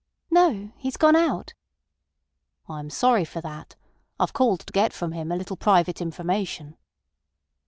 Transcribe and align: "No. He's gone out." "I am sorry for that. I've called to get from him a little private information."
"No. 0.31 0.71
He's 0.77 0.97
gone 0.97 1.15
out." 1.15 1.53
"I 2.67 2.79
am 2.79 2.89
sorry 2.89 3.23
for 3.23 3.39
that. 3.41 3.75
I've 4.19 4.33
called 4.33 4.61
to 4.61 4.73
get 4.73 4.93
from 4.93 5.11
him 5.11 5.31
a 5.31 5.35
little 5.35 5.57
private 5.57 6.01
information." 6.01 6.75